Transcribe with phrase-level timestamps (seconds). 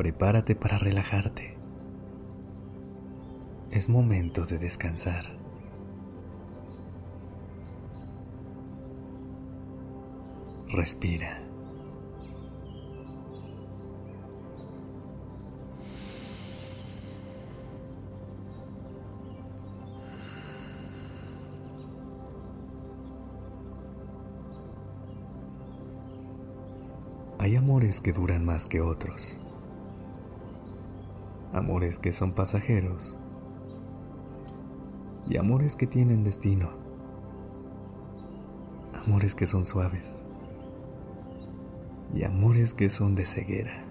[0.00, 1.58] Prepárate para relajarte.
[3.70, 5.24] Es momento de descansar.
[10.68, 11.42] Respira.
[27.38, 29.36] Hay amores que duran más que otros.
[31.52, 33.16] Amores que son pasajeros.
[35.28, 36.70] Y amores que tienen destino.
[39.04, 40.22] Amores que son suaves.
[42.14, 43.82] Y amores que son de ceguera.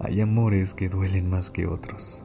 [0.00, 2.22] Hay amores que duelen más que otros.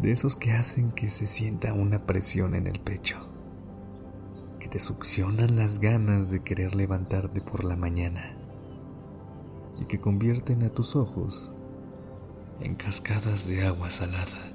[0.00, 3.33] De esos que hacen que se sienta una presión en el pecho
[4.68, 8.34] te succionan las ganas de querer levantarte por la mañana
[9.78, 11.52] y que convierten a tus ojos
[12.60, 14.52] en cascadas de agua salada.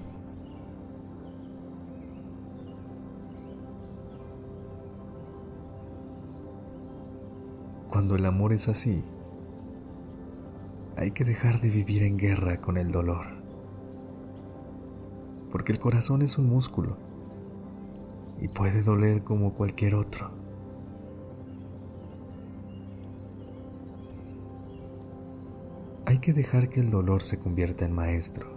[7.89, 9.03] Cuando el amor es así,
[10.95, 13.27] hay que dejar de vivir en guerra con el dolor,
[15.51, 17.08] porque el corazón es un músculo
[18.41, 20.31] y puede doler como cualquier otro.
[26.05, 28.47] Hay que dejar que el dolor se convierta en maestro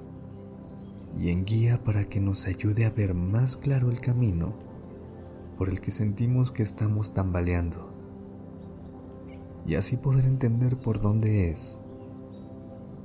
[1.19, 4.55] y en guía para que nos ayude a ver más claro el camino
[5.59, 7.93] por el que sentimos que estamos tambaleando
[9.67, 11.79] y así poder entender por dónde es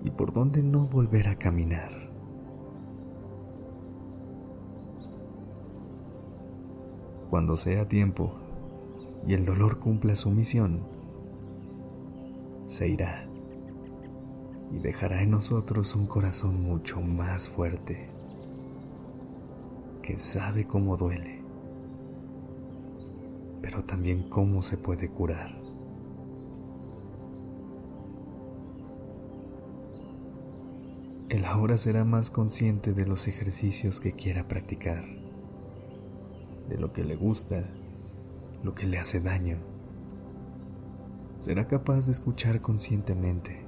[0.04, 2.07] y por dónde no volver a caminar.
[7.30, 8.32] Cuando sea tiempo
[9.28, 10.82] y el dolor cumpla su misión,
[12.68, 13.28] se irá
[14.72, 18.10] y dejará en nosotros un corazón mucho más fuerte
[20.02, 21.42] que sabe cómo duele,
[23.62, 25.58] pero también cómo se puede curar.
[31.28, 35.27] El ahora será más consciente de los ejercicios que quiera practicar
[36.70, 37.66] de lo que le gusta,
[38.64, 39.58] lo que le hace daño.
[41.40, 43.66] Será capaz de escuchar conscientemente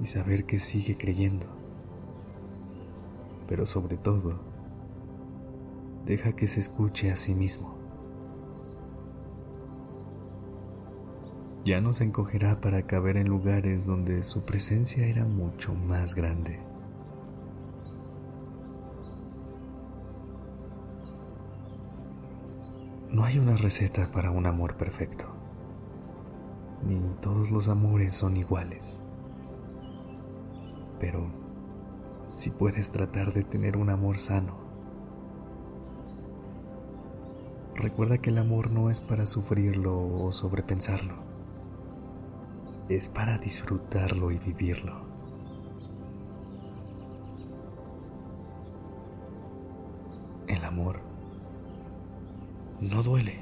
[0.00, 1.46] y saber que sigue creyendo.
[3.48, 4.40] Pero sobre todo,
[6.06, 7.74] deja que se escuche a sí mismo.
[11.64, 16.71] Ya no se encogerá para caber en lugares donde su presencia era mucho más grande.
[23.12, 25.26] No hay una receta para un amor perfecto,
[26.82, 29.02] ni todos los amores son iguales.
[30.98, 31.26] Pero
[32.32, 34.56] si puedes tratar de tener un amor sano,
[37.74, 41.16] recuerda que el amor no es para sufrirlo o sobrepensarlo,
[42.88, 45.02] es para disfrutarlo y vivirlo.
[50.46, 51.11] El amor
[52.82, 53.38] no duele,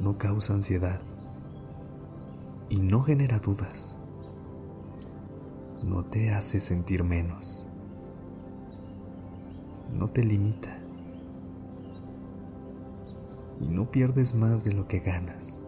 [0.00, 1.00] no causa ansiedad
[2.70, 3.98] y no genera dudas.
[5.84, 7.66] No te hace sentir menos.
[9.92, 10.78] No te limita.
[13.60, 15.60] Y no pierdes más de lo que ganas.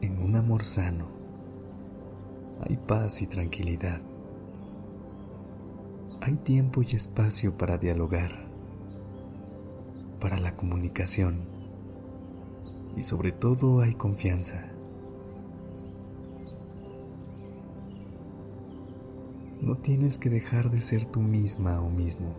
[0.00, 1.06] En un amor sano
[2.68, 4.00] hay paz y tranquilidad
[6.26, 8.32] hay tiempo y espacio para dialogar,
[10.20, 11.42] para la comunicación
[12.96, 14.72] y sobre todo hay confianza.
[19.62, 22.34] No tienes que dejar de ser tú misma o mismo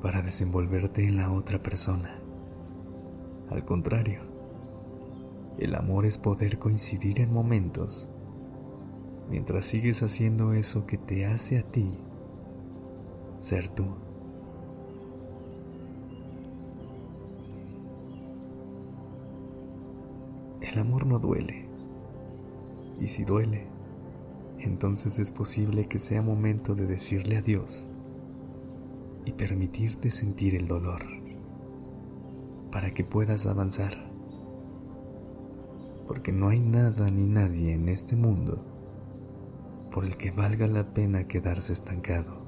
[0.00, 2.20] para desenvolverte en la otra persona.
[3.50, 4.20] Al contrario,
[5.58, 8.08] el amor es poder coincidir en momentos
[9.28, 11.98] mientras sigues haciendo eso que te hace a ti
[13.42, 13.84] ser tú.
[20.60, 21.66] El amor no duele.
[23.00, 23.66] Y si duele,
[24.60, 27.88] entonces es posible que sea momento de decirle adiós
[29.24, 31.04] y permitirte sentir el dolor
[32.70, 34.08] para que puedas avanzar.
[36.06, 38.64] Porque no hay nada ni nadie en este mundo
[39.90, 42.41] por el que valga la pena quedarse estancado.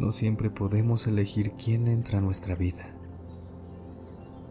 [0.00, 2.86] No siempre podemos elegir quién entra a nuestra vida,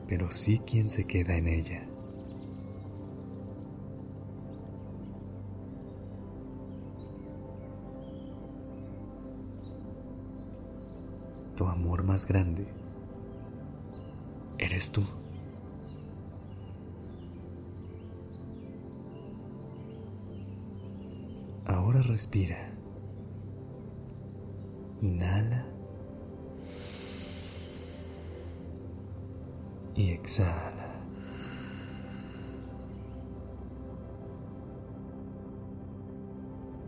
[0.07, 1.87] pero sí quién se queda en ella.
[11.57, 12.67] Tu amor más grande
[14.59, 15.03] eres tú.
[21.65, 22.78] Ahora respira.
[25.01, 25.65] Inhala.
[29.95, 30.89] Y exhala.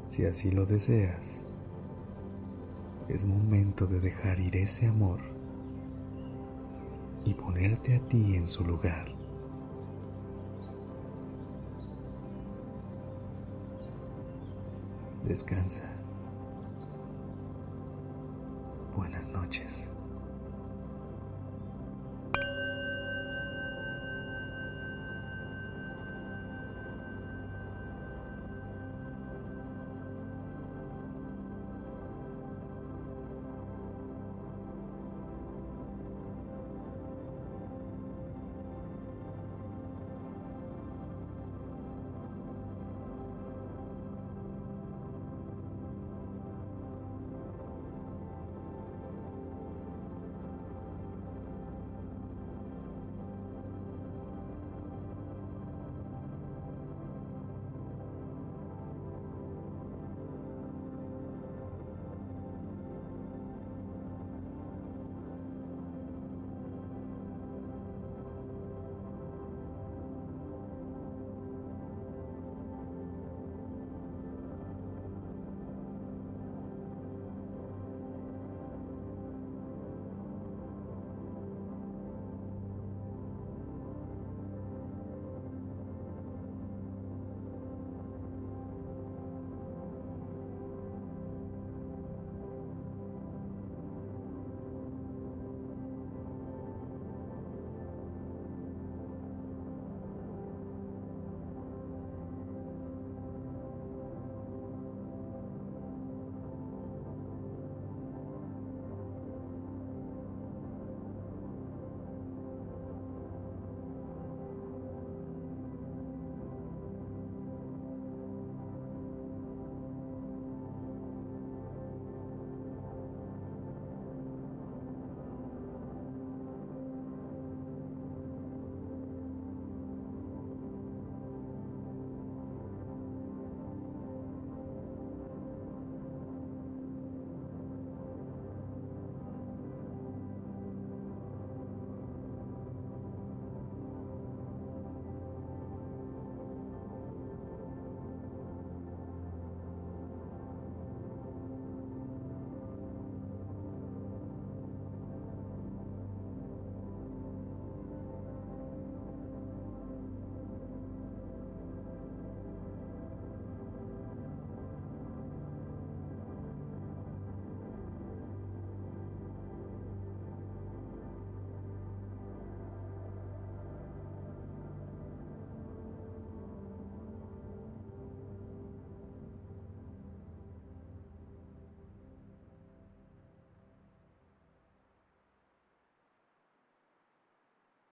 [0.07, 1.41] Si así lo deseas,
[3.07, 5.21] es momento de dejar ir ese amor
[7.23, 9.07] y ponerte a ti en su lugar.
[15.23, 16.00] Descansa.
[19.11, 19.89] Buenas noches.